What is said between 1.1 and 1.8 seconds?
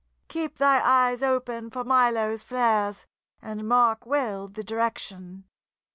open